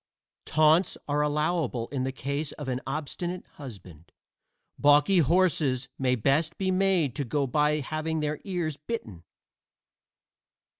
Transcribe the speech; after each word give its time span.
Taunts 0.47 0.97
are 1.07 1.21
allowable 1.21 1.87
in 1.89 2.05
the 2.05 2.11
case 2.11 2.53
of 2.53 2.67
an 2.67 2.81
obstinate 2.87 3.45
husband: 3.59 4.11
balky 4.79 5.19
horses 5.19 5.89
may 5.99 6.15
best 6.15 6.57
be 6.57 6.71
made 6.71 7.15
to 7.15 7.23
go 7.23 7.45
by 7.45 7.81
having 7.81 8.19
their 8.19 8.41
ears 8.43 8.77
bitten. 8.77 9.23